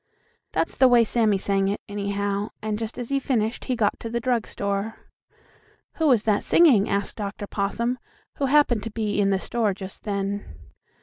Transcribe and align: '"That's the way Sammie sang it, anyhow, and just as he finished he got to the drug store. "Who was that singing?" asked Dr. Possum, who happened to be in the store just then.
'"That's 0.53 0.75
the 0.77 0.87
way 0.87 1.03
Sammie 1.03 1.37
sang 1.37 1.67
it, 1.67 1.79
anyhow, 1.87 2.49
and 2.59 2.79
just 2.79 2.97
as 2.97 3.09
he 3.09 3.19
finished 3.19 3.65
he 3.65 3.75
got 3.75 3.99
to 3.99 4.09
the 4.09 4.19
drug 4.19 4.47
store. 4.47 4.95
"Who 5.97 6.07
was 6.07 6.23
that 6.23 6.43
singing?" 6.43 6.89
asked 6.89 7.17
Dr. 7.17 7.45
Possum, 7.45 7.99
who 8.37 8.47
happened 8.47 8.81
to 8.81 8.89
be 8.89 9.21
in 9.21 9.29
the 9.29 9.37
store 9.37 9.75
just 9.75 10.01
then. 10.01 10.43